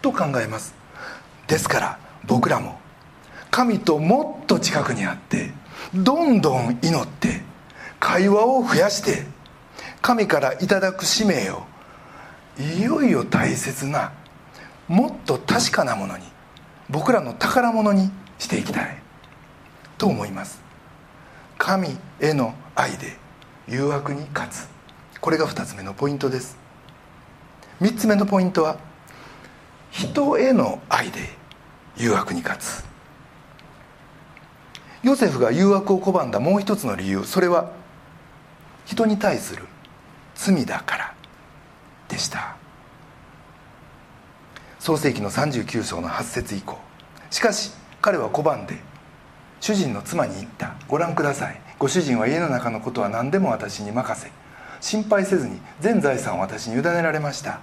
[0.00, 0.76] と考えます。
[1.48, 2.78] ですから僕らも
[3.50, 5.50] 神ともっと近くにあって
[5.92, 7.40] どんどん祈って
[7.98, 9.26] 会話を増やして
[10.02, 11.64] 神からいただく使命を
[12.60, 14.12] いよいよ大切な
[14.88, 16.24] もっと確かなものに
[16.90, 18.98] 僕らの宝物にしていきたい。
[19.98, 20.60] と思います。
[21.58, 23.16] 神への愛で
[23.66, 24.68] 誘惑に勝つ。
[25.20, 26.56] これが2つ目のポイントです。
[27.82, 28.78] 3つ目のポイントは
[29.90, 31.20] 人への愛で
[31.96, 32.84] 誘惑に勝つ。
[35.02, 37.24] ヨセフが誘惑を拒んだもう一つの理由。
[37.24, 37.72] それは
[38.86, 39.64] 人に対する
[40.34, 41.14] 罪だから
[42.08, 42.57] でした。
[44.88, 46.78] 創世紀の39章の8節以降。
[47.30, 48.78] しかし彼は拒んで
[49.60, 50.76] 主人の妻に言った。
[50.88, 51.60] ご覧ください。
[51.78, 54.30] ご主人は家の中のことは何でも私に任せ。
[54.80, 57.60] 心配せずに全財産を私に委ねられました。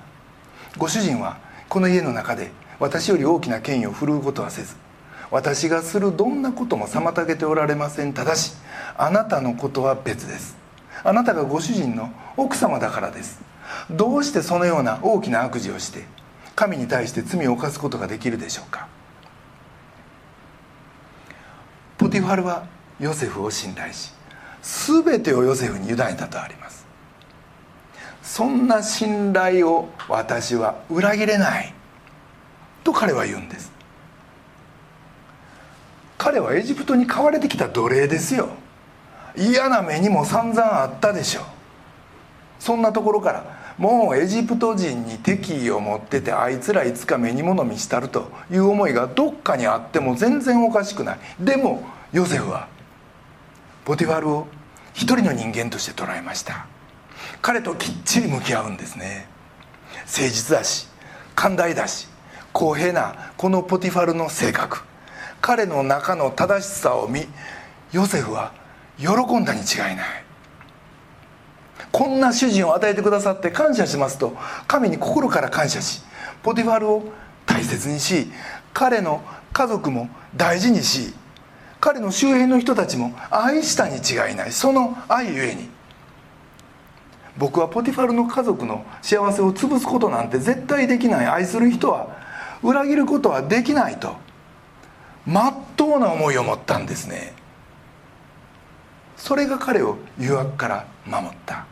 [0.77, 4.75] ご主人はこの家の中で私より大きな権威を振るうことはせず
[5.31, 8.13] 私がするどんなことも妨げておられません。
[8.13, 8.53] ただし
[8.99, 10.55] あなたのことは別です。
[11.03, 13.41] あなたがご主人の奥様だからです。
[13.89, 16.05] どうしてそのような大きな悪事をして
[16.55, 18.87] 神に対して罪を犯すことができるでしょうか？
[21.97, 22.67] ポティファルは
[22.99, 24.11] ヨセフを信頼し
[24.61, 26.85] 全てをヨセフに委ねたとあります。
[28.21, 31.73] そんな信頼を私は裏切れない
[32.83, 33.71] と彼は言うんです。
[36.17, 38.49] 彼はエジプトに買われてきた奴隷ですよ。
[39.37, 41.43] 嫌な目にも散々あったでしょう。
[42.59, 51.19] そんなところからもうエジプト人に敵意を持っててあいつらいつか目に物見したるという思いがどっかにあっても全然おかしくない。
[51.39, 51.83] でも
[52.13, 52.69] ヨセフは
[53.83, 54.47] ポティファルを
[54.93, 56.67] 一人の人間として捉えました。
[57.41, 59.27] 彼ときっちり向き合うんですね。
[60.05, 60.87] 誠実だし
[61.35, 62.07] 寛大だし
[62.53, 64.83] 公平なこのポティファルの性格。
[65.41, 67.27] 彼の中の正しさを見
[67.91, 68.53] ヨセフは
[68.97, 70.24] 喜んだに違いない。
[71.95, 74.35] こんな主人を与えてくださって感謝しますと
[74.67, 76.01] 神に心から感謝し
[76.43, 77.05] ポティファルを
[77.45, 78.27] 大切にし
[78.73, 81.13] 彼の家族も大事にし
[81.79, 85.69] 彼の周辺の人たちも愛したに違いないその愛ゆえに。
[87.37, 92.09] 僕はポティファルの家族の幸せを潰すことなんて絶対できない愛する人は
[92.61, 94.17] 裏切ることはできないと
[95.25, 97.33] まっとうな思いを持ったんですね。
[99.15, 101.65] それが彼を誘惑から守った。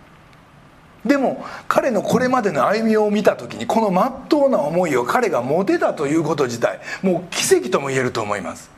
[1.05, 8.71] でも彼のこれまでの歩みを見た時にこのまっとうな思いを彼が持てたということ自体もう奇跡とも言えると思います。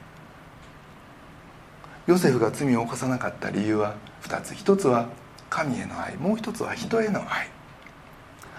[2.08, 4.52] ヨセフが罪を犯さなかった理由は2つ。
[4.52, 5.08] 1つは
[5.50, 7.50] 神への愛もう1つは人への愛。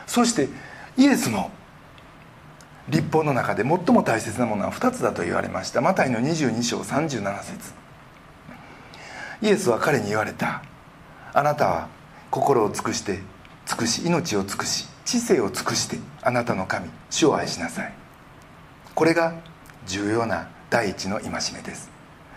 [0.07, 0.49] そして
[0.97, 1.51] イエスも
[2.89, 5.81] 立法の中で最も大切なものは2つだと言われました。
[5.81, 7.73] マタイの22章37節。
[9.43, 10.63] イエスは彼に言われた。
[11.33, 11.89] あなたは
[12.31, 13.21] 心を尽くして
[13.67, 17.93] 尽くし命を尽くし知性を尽くしてあなたの神主を愛しなさい。
[18.95, 19.35] これが
[19.87, 21.91] 重要な第一の戒めです。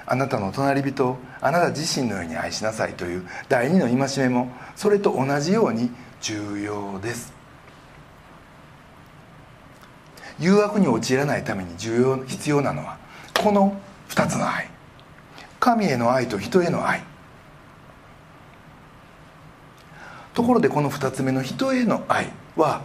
[0.06, 7.32] あなたの隣人をあなた自身のように愛しなさいという第二の戒めもそれと同じように重要です。
[10.40, 12.98] 誘惑に陥らないために重要必要なのは
[13.42, 14.70] この2つの愛。
[15.60, 17.04] 神への愛と人への愛。
[20.34, 22.84] ところでこの2つ目の人への愛は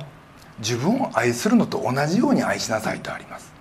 [0.58, 3.52] 自分を愛するのと同じように愛しなさいとあります。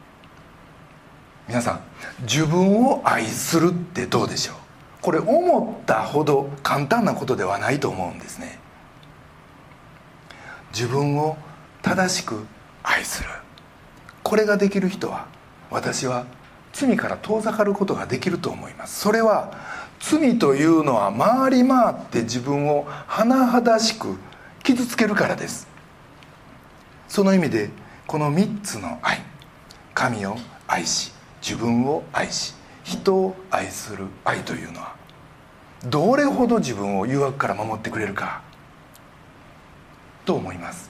[1.48, 1.82] 皆さん
[2.22, 4.56] 自分を愛するってどうでしょう？
[5.02, 8.60] これ思ったほど簡単なことではないと思うんですね。
[10.74, 11.38] 自分を
[11.82, 12.46] 正しく
[12.82, 13.30] 愛する。
[14.24, 15.28] これができる人は
[15.70, 16.26] 私は
[16.72, 19.02] 罪から遠ざかることができると思います。
[19.02, 19.52] それは
[20.06, 24.18] 罪というのは回り回って自分を甚だしく
[24.62, 25.68] 傷つけるからです。
[27.08, 27.70] その意味で
[28.06, 29.22] この3つの愛。
[29.94, 30.36] 神を
[30.68, 34.96] 愛し自分を愛し人を愛する愛というのは
[35.86, 38.42] どれほど自分を誘惑から守ってくれるか
[40.26, 40.90] と思います。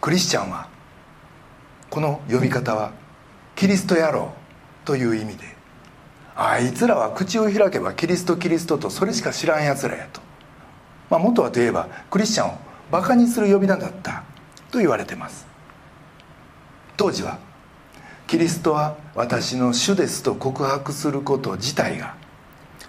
[0.00, 0.68] クリスチャンは
[1.88, 2.92] この呼び方は
[3.54, 4.32] キリスト野郎
[4.84, 5.61] という意味で
[6.34, 10.20] あいつらは口を開けばキリストキリストとそれしか知らんやつらやと、
[11.10, 12.58] まあ、元はといえばクリスチャンを
[12.90, 14.24] バカにする呼び名だった
[14.70, 15.46] と言われてます。
[16.96, 17.38] 当時は
[18.26, 22.14] キリストは私の主ですと告白すること自体が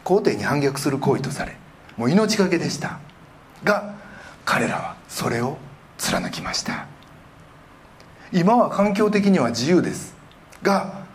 [0.03, 1.57] 皇帝に反逆する行為とされ
[1.97, 2.99] もう命がけでした。
[3.63, 3.95] が
[4.45, 5.57] 彼らはそれを
[5.97, 6.87] 貫きました。
[8.31, 10.15] 今は環境的には自由です。
[10.61, 11.05] が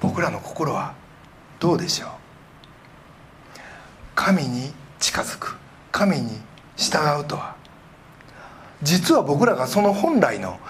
[0.00, 0.94] 僕らの心は
[1.60, 2.10] どうでしょう？
[4.14, 5.56] 神に近づく。
[5.90, 6.38] 神に
[6.76, 7.56] 従うとは。
[8.82, 10.60] 実は僕らがその本来の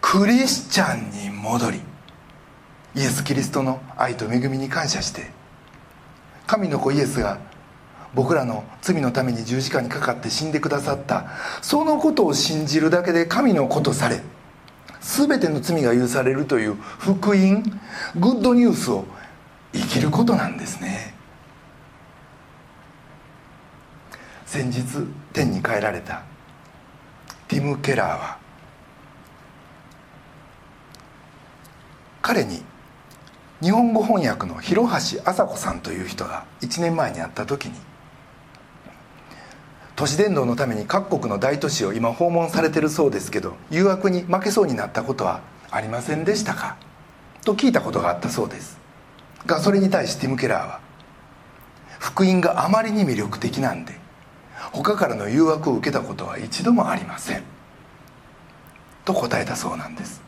[0.00, 1.80] クリスチャンに戻り
[2.94, 5.32] イエス・キリストの愛と恵みに感謝して
[6.46, 7.38] 神の子イエスが
[8.14, 11.26] 僕らの罪のために十字架にかかって死んでくださった。
[11.60, 14.20] そのことを信じるだけで神の子とされ
[15.00, 17.62] 全ての罪が許されるという福音
[18.14, 19.04] グッドニュースを
[19.76, 21.14] 生きることなんですね。
[24.46, 24.82] 先日
[25.32, 26.22] 天に帰られた
[27.48, 28.38] ティム・ケラーは
[32.22, 32.62] 彼に
[33.60, 37.74] 日本語翻訳の広橋麻子さんという人が1年前に会った時に
[39.94, 46.76] 都市伝道のために各国の大都市を今訪問されてるそうですけど誘惑に負けそうになったことはありませんでしたか？
[47.44, 48.85] と聞いたことがあったそうです。
[49.46, 50.80] がそれに対してティム・ケラーは
[51.98, 53.98] 福音があまりに魅力的なんで
[54.72, 57.42] 他からの誘惑を受けたことは一度もありません。
[59.04, 60.20] と答えたそうなんです。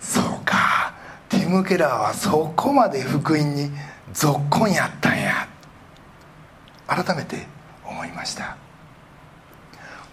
[0.00, 0.94] そうか。
[1.28, 3.70] ティム・ケラーはそこまで福音に
[4.12, 5.48] ぞっこんやったんや。
[6.86, 7.46] 改めて
[7.84, 8.56] 思いました。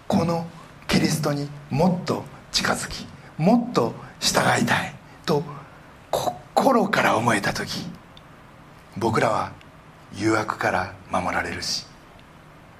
[0.08, 0.46] この
[0.88, 4.94] キリストにもっと近づきもっと従いたい
[5.24, 5.44] と
[6.54, 7.86] 心から思えた時
[8.96, 9.52] 僕らは
[10.14, 11.86] 誘惑から守られるし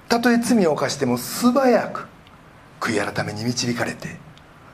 [0.09, 2.07] たとえ罪を犯しても素早く
[2.79, 4.17] 悔い改めに導かれて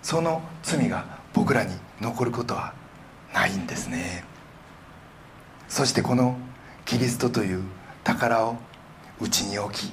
[0.01, 2.73] その罪が僕らに残ることは
[3.33, 4.23] ないんですね。
[5.67, 6.37] そしてこの
[6.85, 7.63] キリストという
[8.03, 8.55] 宝を
[9.19, 9.91] うちに置き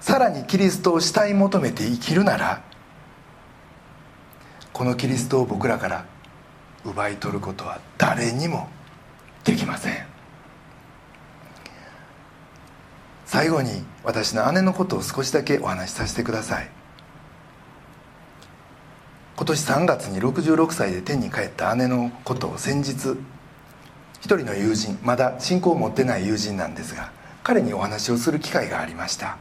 [0.00, 2.62] さらにキリストを慕い求めて生きるなら
[4.72, 6.06] このキリストを僕らから
[6.84, 8.68] 奪い取ることは誰にも
[9.44, 10.06] できません。
[13.24, 16.70] 最後に私の姉のことを少しだけお話しさせてください。
[19.36, 23.16] 今年3月に66歳で天に帰った姉のことを先日
[24.20, 27.10] 一人の友人まだ信仰を持ってない友人なんですが
[27.42, 29.38] 彼にお話をする機会がありました。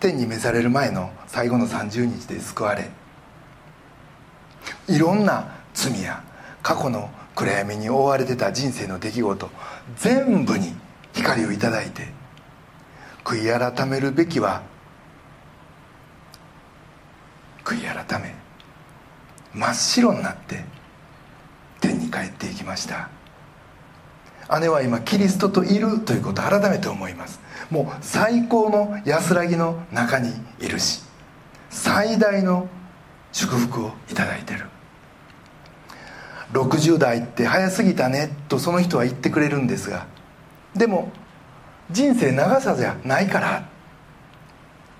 [0.00, 2.90] 天に召される前の最後の30日で救われ
[4.88, 6.22] いろんな罪や
[6.62, 9.50] 過去の暗闇に覆われてた人生の出来事
[9.96, 10.74] 全部に
[11.12, 12.08] 光をいただいて
[13.24, 14.62] 悔い改めるべきは
[17.64, 18.34] 悔い改め
[19.54, 20.64] 真っ白になって
[21.80, 23.08] 天に帰っていきました。
[24.60, 27.40] 姉は今キリストといるということを改めて思います。
[27.70, 31.02] もう最高の安らぎの中にいるし
[31.68, 32.66] 最大の
[33.30, 34.64] 祝福をいただいてる。
[36.52, 40.06] 60代って早すぎたねとその人は言ってくれるんですが
[40.74, 41.10] でも
[41.90, 43.40] 人生長さじゃないか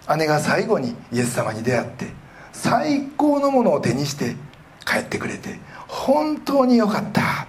[0.06, 2.06] ら姉が最後にイエス様に出会って
[2.52, 4.36] 最高のものを手にして
[4.84, 7.46] 帰ってくれて本当によかった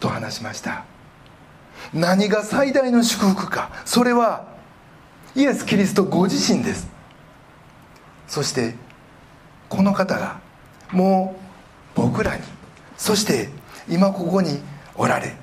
[0.00, 0.84] と話しました
[1.92, 4.46] 何が最大の祝福かそれは
[5.34, 6.88] イエス・キリストご自身です
[8.26, 8.74] そして
[9.68, 10.40] この方が
[10.90, 11.41] もう
[11.94, 12.42] 僕らに。
[12.96, 13.48] そして
[13.88, 14.60] 今ここに
[14.94, 15.34] おられ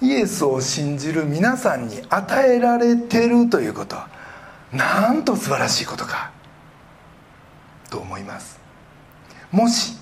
[0.00, 3.96] イエスを信じる皆さんに与えられてるということ。
[4.72, 6.30] なんと素晴らしいことか。
[7.90, 8.60] と思います。
[9.50, 9.96] もし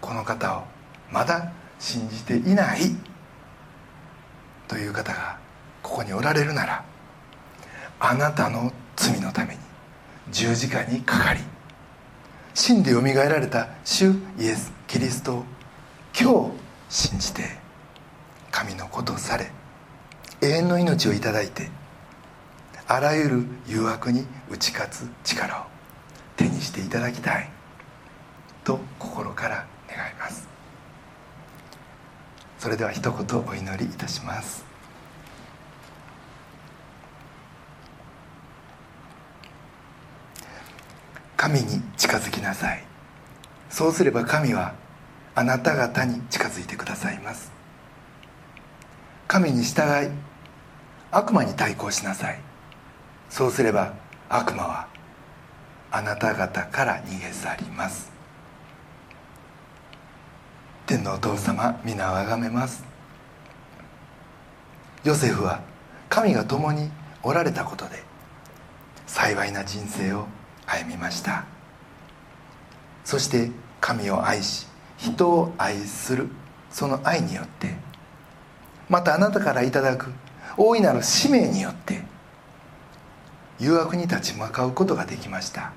[0.00, 0.64] この方を
[1.10, 2.96] まだ信じていない。
[4.72, 5.36] という方が
[5.82, 6.82] ここにおられるなら
[8.00, 9.60] あなたの罪のために
[10.30, 11.40] 十字架にかかり
[12.54, 15.44] 死んでよみがえられた主イエス・キリストを
[16.18, 16.52] 今日
[16.88, 17.42] 信じて
[18.50, 19.50] 神のことされ
[20.42, 21.70] 永遠の命をいただいて
[22.86, 25.64] あらゆる誘惑に打ち勝つ力を
[26.36, 27.48] 手にしていただきたい
[28.64, 30.48] と心から願います。
[32.58, 34.71] それでは一言お祈りいたします。
[41.42, 42.84] 神に近づきなさい。
[43.68, 44.74] そうすれば神は
[45.34, 47.50] あなた方に近づいてくださいます。
[49.26, 50.10] 神に従い
[51.10, 52.38] 悪魔に対抗しなさい。
[53.28, 53.92] そうすれば
[54.28, 54.86] 悪魔は
[55.90, 58.12] あなた方から逃げ去ります。
[60.86, 62.84] 天のお父様皆をあがめます。
[65.02, 65.60] ヨセフは
[66.08, 66.88] 神が共に
[67.20, 68.00] おられたことで
[69.08, 70.28] 幸いな人生を
[70.72, 71.44] 歩みました。
[73.04, 73.50] そして
[73.80, 74.66] 神を愛し
[74.96, 76.28] 人を愛する。
[76.70, 77.74] その愛によって
[78.88, 80.10] またあなたからいただく
[80.56, 82.02] 大いなる使命によって
[83.58, 85.72] 誘惑に立ち向かうことができました。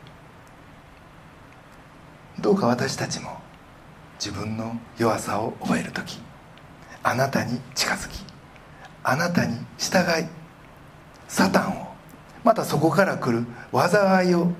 [2.39, 3.37] どうか私たちも
[4.19, 6.19] 自分の弱さを覚える時
[7.03, 8.23] あなたに近づき
[9.03, 10.27] あなたに従い
[11.27, 11.87] サタンを
[12.43, 14.51] またそこから来る災いを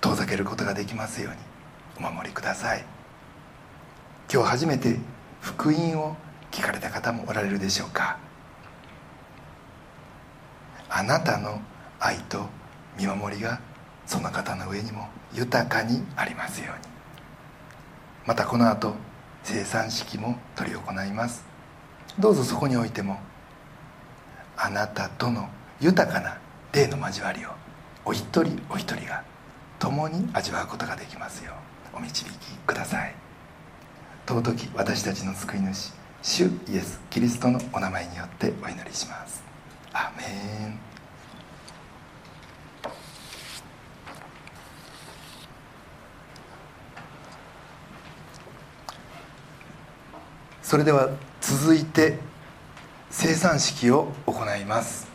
[0.00, 2.84] 遠ざけることができますようにお守りください。
[4.32, 4.98] 今日初めて
[5.40, 6.16] 福音を
[6.50, 8.18] 聞かれた方もおられるでしょうか。
[10.88, 11.60] あなたの
[11.98, 12.46] 愛と
[12.98, 13.60] 見守りが
[14.06, 16.88] その方の上にも豊かにありますように。
[18.26, 18.94] またこの後
[19.42, 21.44] 生産式も執り行います。
[22.18, 23.20] どうぞそこにおいても
[24.56, 25.48] あなたとの
[25.80, 26.38] 豊かな
[26.72, 27.50] 霊の交わりを
[28.04, 29.22] お一人お一人が
[29.80, 31.52] 共に味わうことができますよ
[31.94, 32.30] うお導き
[32.66, 33.14] ください。
[34.28, 39.42] 尊き私たちの救い主主イエス・キリストのお名前によってお祈りします。
[39.92, 40.22] アメ
[40.68, 40.78] ン。
[50.62, 51.08] それでは
[51.40, 52.18] 続いて
[53.10, 55.08] 生産式を行います。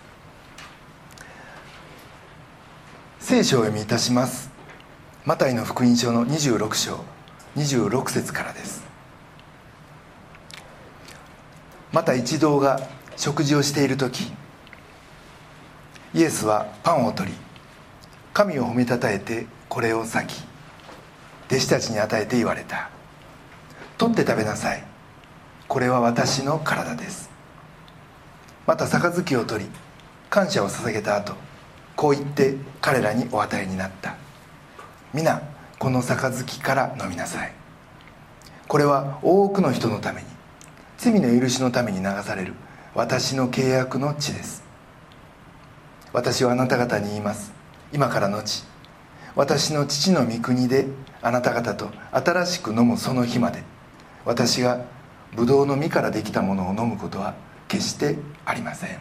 [3.20, 4.54] 聖書を読みいたします。
[5.26, 6.99] マタイの福音書の26章
[7.55, 8.86] 26節からです。
[11.91, 12.80] また一同が
[13.17, 14.32] 食事をしている時
[16.13, 17.36] イエスはパンを取り
[18.34, 20.43] 神を褒めたたえてこれを裂き
[21.47, 22.91] 弟子たちに与えて言われた。
[23.97, 24.84] 取って食べなさい。
[25.67, 27.32] これは私の体です。
[28.67, 29.69] また杯を取り
[30.30, 31.34] 感謝を捧げた後
[31.95, 34.24] こう言って彼らにお与えになった。
[35.16, 35.41] 皆
[35.80, 37.53] この杯から飲みなさい。
[38.68, 40.28] これは多くの人のために
[40.97, 42.53] 罪の許しのために流される
[42.93, 44.66] 私の契約の地です。
[46.11, 47.53] 私はあなた方に言います。
[47.93, 48.63] 今からのち
[49.36, 50.86] 私の父の御国で
[51.22, 53.63] あなた方と新しく飲むその日まで
[54.26, 54.84] 私が
[55.34, 57.36] ブドウの実からできたものを飲むことは
[57.70, 58.99] 決してありません。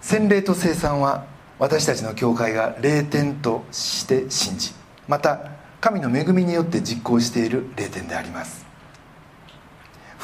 [0.00, 4.72] 洗礼と生産は私たちの教会が霊点として信じ
[5.06, 5.50] また
[5.80, 8.64] 神の恵みによって実行している霊点であります。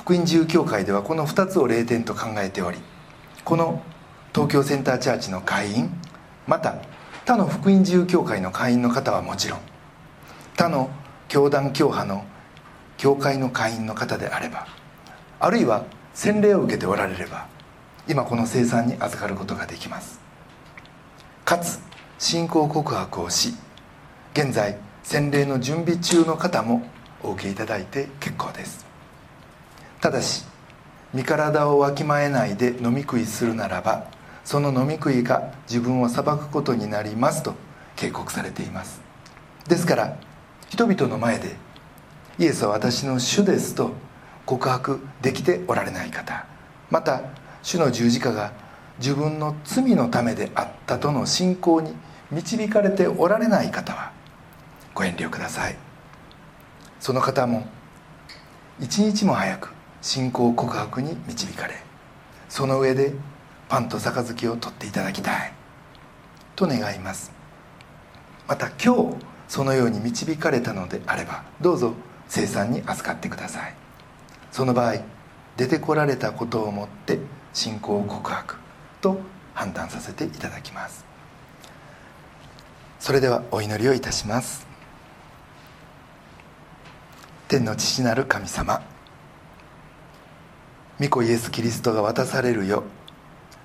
[0.00, 2.78] 福音自由教会ではこの2つを霊点と考えており
[3.44, 3.82] この
[4.34, 5.90] 東京センターチャーチの会員
[6.46, 6.76] また
[7.26, 9.60] 他の福音自由教会の会員の方はもちろん
[10.56, 10.90] 他の
[11.28, 12.24] 教団教派の
[12.96, 14.66] 教会の会員の方であれば
[15.38, 17.46] あるいは洗礼を受けておられれば
[18.08, 20.29] 今この生産に預かることができます。
[21.50, 21.80] かつ
[22.20, 23.54] 信仰告白をし
[24.34, 26.88] 現在洗礼の準備中の方も
[27.24, 28.86] お受けいただいて結構です。
[30.00, 30.44] ただし
[31.12, 34.06] 身体をわきまえないで飲み食いするならば
[34.44, 37.54] その飲み食いが自分を裁くことになりますと
[37.96, 39.00] 警告されています。
[39.66, 40.16] ですから
[40.68, 41.56] 人々の前で
[42.38, 43.90] イエスは私の主ですと
[44.46, 46.46] 告白できておられない方
[46.90, 47.22] また
[47.64, 48.69] 主の十字架が
[49.00, 51.94] 自分の罪のためであったとの信仰に
[52.30, 54.12] 導かれておられない方は
[54.94, 55.76] ご遠慮ください。
[57.00, 57.66] その方も
[58.78, 59.72] 一日も早く
[60.02, 61.74] 信仰告白に導かれ
[62.48, 63.14] その上で
[63.70, 65.52] パンと杯を取っていただきたい
[66.54, 67.32] と願います。
[68.46, 69.16] また今日
[69.48, 71.94] そのように導かれたのであればどうぞ
[72.28, 73.74] 生産に預かってください。
[74.52, 74.96] その場合
[75.56, 77.18] 出てこられたことをもって
[77.54, 78.56] 信仰告白。
[79.00, 79.18] と
[79.54, 81.04] 判断させていただきます。
[82.98, 84.66] それではお祈りをいたします。
[87.48, 88.80] 天の父なる神様
[91.00, 92.84] 御子イエス・キリストが渡されるよ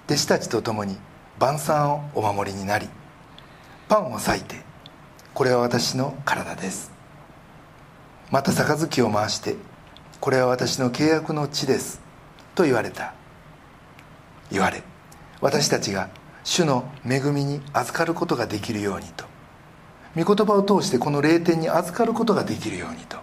[0.08, 0.98] 弟子たちと共に
[1.38, 2.90] 晩餐をお守りになり
[3.88, 4.56] パンを裂いて
[5.36, 6.92] これは私の体です。
[8.32, 9.56] また杯を回して
[10.20, 12.02] これは私の契約の地です
[12.56, 13.14] と言われた。
[14.52, 14.82] 言われ
[15.46, 16.10] 私たちが
[16.44, 19.26] 主の恵みに預かることができるようにと。
[20.16, 23.18] 御言葉を通してこの霊典に預かることができるようにと。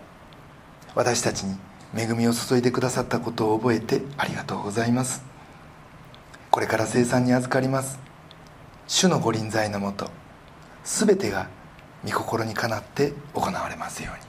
[0.94, 1.58] 私たちに
[1.96, 5.24] 恵みを注いでくださったことを覚えてありがとうございます。
[6.52, 7.98] これから生産に預かります。
[8.86, 10.08] 主のご臨在のもと
[10.84, 11.48] 全てが
[12.04, 14.22] 御心にかなって行われますように。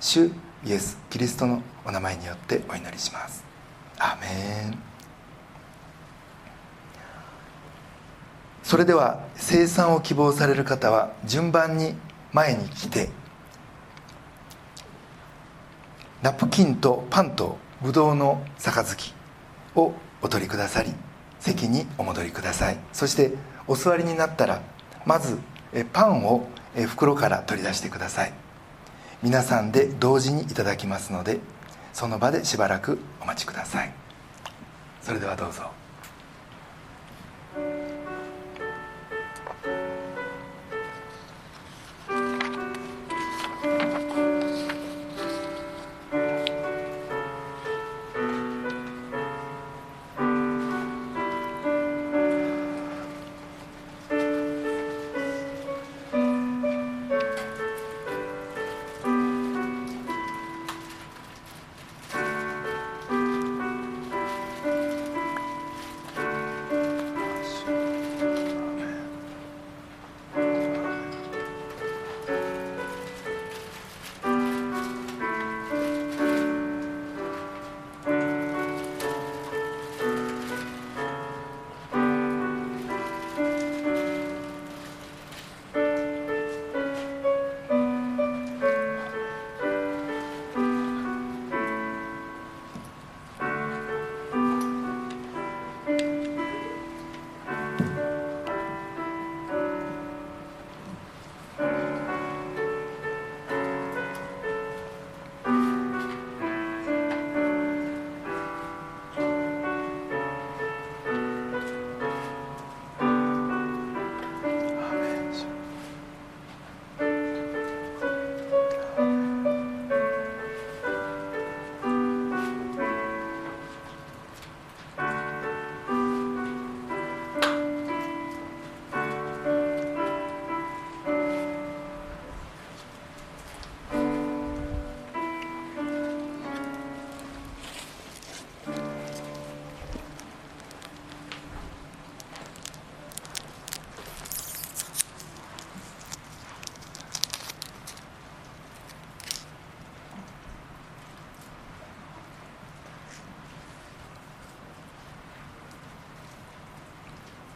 [0.00, 0.32] 主
[0.64, 3.44] イエス・キリストのお名前によってお祈りします。
[4.00, 4.91] アメン。
[8.62, 11.94] それでは生産を希望される方は順番に
[12.32, 13.10] 前に来て
[16.22, 19.12] ナプキンとパンとブドウの杯
[19.74, 19.92] を
[20.22, 20.92] お取りくださり
[21.40, 22.78] 席にお戻りください。
[22.92, 23.32] そして
[23.66, 24.62] お座りになったら
[25.04, 25.38] まず
[25.92, 26.46] パンを
[26.86, 28.32] 袋から取り出してください。
[29.22, 31.40] 皆さんで同時にいただきますので
[31.92, 33.92] その場でしばらくお待ちください。
[35.02, 35.81] それではどうぞ。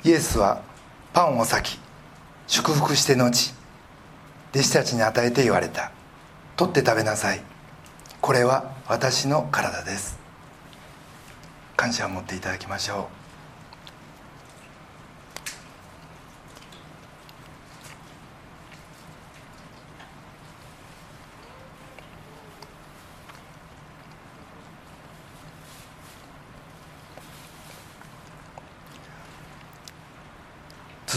[0.06, 0.62] イエスは
[1.12, 1.80] パンを裂き
[2.46, 3.52] 祝福して後
[4.52, 5.90] 弟子たちに与えて言われた。
[6.56, 7.40] 取って食べなさい。
[8.20, 10.16] これは私の体です。
[11.76, 13.15] 感謝を持っていただきましょう。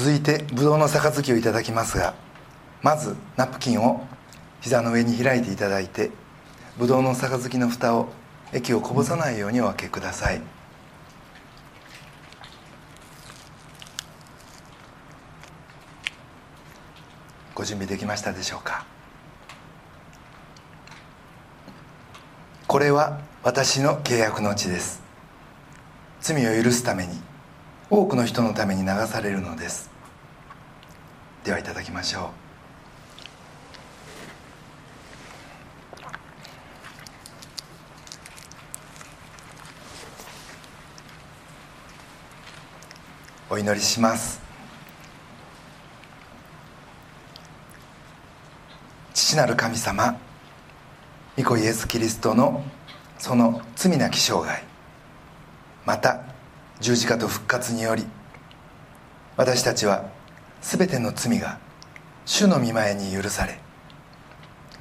[0.09, 2.15] 続いてぶどうの杯をいただきますが
[2.81, 4.07] まずナプキンを
[4.59, 6.09] 膝の上に開いていただいて
[6.79, 8.09] ぶどうの杯の蓋を
[8.51, 10.41] 液をこぼさないようにお分けください。
[17.53, 18.87] ご準備できましたでしょうか？
[22.65, 25.03] これは私の契約の地です。
[26.19, 27.13] 罪を許すために
[27.91, 29.98] 多くの人のために流されるのです。
[31.43, 32.31] ではいただきましょ
[43.49, 43.53] う。
[43.53, 44.39] お祈りします。
[49.13, 50.17] 父なる神様
[51.37, 52.63] 御子イエス・キリストの
[53.17, 54.63] その罪なき生涯
[55.85, 56.21] また
[56.79, 58.05] 十字架と復活により
[59.37, 60.09] 私たちは
[60.61, 61.59] 全ての罪が
[62.25, 63.59] 主の御前に許され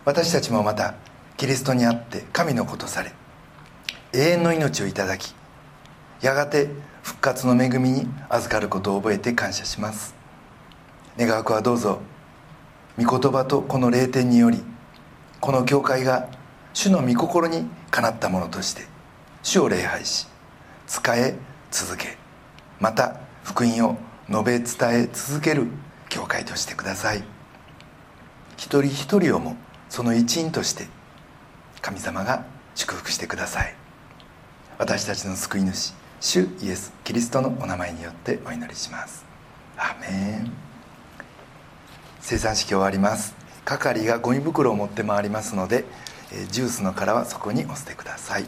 [0.05, 0.95] 私たちもまた
[1.37, 3.12] キリストにあって神の子とされ
[4.12, 5.35] 永遠の命をいただき
[6.20, 6.68] やがて
[7.03, 10.14] 復活の恵みに預かることを覚えて感謝します。
[11.18, 12.01] 願わくはどうぞ
[12.97, 14.62] 御言葉とこの霊典により
[15.41, 16.29] この教会が
[16.72, 18.83] 主の御心にかなったものとして
[19.43, 20.29] 主を礼拝し
[20.87, 21.37] 仕え
[21.72, 22.16] 続け
[22.79, 23.97] また福音を
[24.31, 25.66] 述べ伝え続ける
[26.09, 27.22] 教会としてください。
[28.57, 29.57] 一人一人をも
[29.89, 30.87] その一員として
[31.81, 33.74] 神様が祝福してください。
[34.79, 39.24] 私たちの救い主主イエス・キリストのお名前によってお祈りします。
[39.76, 40.53] アメン。
[42.20, 43.35] 生産式終わります。
[43.64, 45.85] 係がゴミ袋を持って回りますので
[46.51, 48.47] ジュースの殻はそこにお捨てください。